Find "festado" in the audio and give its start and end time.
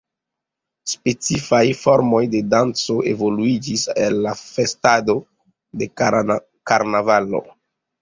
4.43-5.19